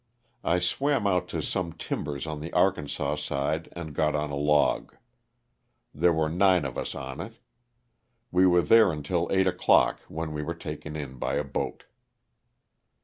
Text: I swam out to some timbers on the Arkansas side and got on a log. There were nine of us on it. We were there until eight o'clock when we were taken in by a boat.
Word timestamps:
I 0.43 0.57
swam 0.57 1.05
out 1.05 1.27
to 1.27 1.43
some 1.43 1.73
timbers 1.73 2.25
on 2.25 2.39
the 2.39 2.51
Arkansas 2.53 3.17
side 3.17 3.69
and 3.73 3.93
got 3.93 4.15
on 4.15 4.31
a 4.31 4.35
log. 4.35 4.95
There 5.93 6.11
were 6.11 6.27
nine 6.27 6.65
of 6.65 6.75
us 6.75 6.95
on 6.95 7.19
it. 7.21 7.33
We 8.31 8.47
were 8.47 8.63
there 8.63 8.91
until 8.91 9.29
eight 9.31 9.45
o'clock 9.45 9.99
when 10.07 10.33
we 10.33 10.41
were 10.41 10.55
taken 10.55 10.95
in 10.95 11.19
by 11.19 11.35
a 11.35 11.43
boat. 11.43 11.83